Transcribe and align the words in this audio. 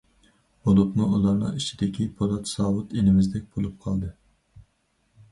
بولۇپمۇ 0.67 1.03
ئۇلارنىڭ 1.17 1.59
ئىچىدىكى 1.59 2.07
پولات 2.21 2.49
ساۋۇت 2.53 2.95
ئىنىمىزدەك 3.01 3.45
بولۇپ 3.59 3.77
قالدى. 3.85 4.09